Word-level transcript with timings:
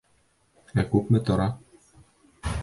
Ә 0.83 0.85
күпме 0.93 1.21
тора? 1.29 1.47